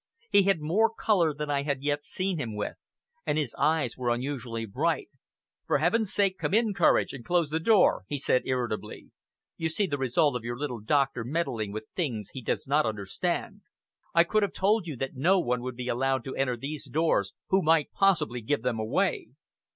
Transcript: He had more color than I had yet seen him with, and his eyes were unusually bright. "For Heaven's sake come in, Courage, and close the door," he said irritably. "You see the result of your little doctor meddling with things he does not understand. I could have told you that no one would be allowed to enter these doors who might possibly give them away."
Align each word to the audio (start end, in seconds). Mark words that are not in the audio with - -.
He 0.31 0.41
had 0.45 0.61
more 0.61 0.89
color 0.89 1.31
than 1.31 1.51
I 1.51 1.61
had 1.61 1.83
yet 1.83 2.03
seen 2.03 2.39
him 2.39 2.55
with, 2.55 2.73
and 3.23 3.37
his 3.37 3.53
eyes 3.59 3.95
were 3.95 4.09
unusually 4.09 4.65
bright. 4.65 5.09
"For 5.67 5.77
Heaven's 5.77 6.11
sake 6.11 6.39
come 6.39 6.55
in, 6.55 6.73
Courage, 6.73 7.13
and 7.13 7.23
close 7.23 7.51
the 7.51 7.59
door," 7.59 8.05
he 8.07 8.17
said 8.17 8.41
irritably. 8.45 9.11
"You 9.57 9.69
see 9.69 9.85
the 9.85 9.99
result 9.99 10.35
of 10.35 10.43
your 10.43 10.57
little 10.57 10.79
doctor 10.79 11.23
meddling 11.23 11.71
with 11.71 11.83
things 11.95 12.31
he 12.33 12.41
does 12.41 12.65
not 12.67 12.83
understand. 12.87 13.61
I 14.11 14.23
could 14.23 14.41
have 14.41 14.53
told 14.53 14.87
you 14.87 14.95
that 14.97 15.13
no 15.13 15.39
one 15.39 15.61
would 15.61 15.75
be 15.75 15.87
allowed 15.87 16.23
to 16.23 16.35
enter 16.35 16.57
these 16.57 16.85
doors 16.89 17.33
who 17.49 17.61
might 17.61 17.91
possibly 17.91 18.41
give 18.41 18.63
them 18.63 18.79
away." 18.79 19.27